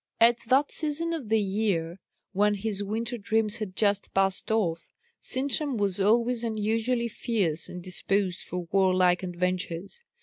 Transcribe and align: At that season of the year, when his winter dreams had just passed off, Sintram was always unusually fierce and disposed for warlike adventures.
At 0.19 0.37
that 0.47 0.71
season 0.71 1.13
of 1.13 1.29
the 1.29 1.39
year, 1.39 1.99
when 2.33 2.55
his 2.55 2.83
winter 2.83 3.19
dreams 3.19 3.57
had 3.57 3.75
just 3.75 4.11
passed 4.15 4.49
off, 4.49 4.79
Sintram 5.19 5.77
was 5.77 6.01
always 6.01 6.43
unusually 6.43 7.07
fierce 7.07 7.69
and 7.69 7.83
disposed 7.83 8.41
for 8.41 8.65
warlike 8.71 9.21
adventures. 9.21 10.01